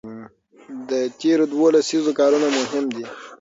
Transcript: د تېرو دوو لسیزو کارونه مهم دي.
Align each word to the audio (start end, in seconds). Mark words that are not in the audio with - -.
د 0.89 0.91
تېرو 1.19 1.45
دوو 1.51 1.67
لسیزو 1.75 2.11
کارونه 2.19 2.47
مهم 2.57 2.85
دي. 2.95 3.05